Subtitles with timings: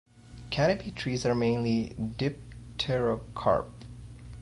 [0.49, 3.69] Canopy trees are mainly dipterocarp.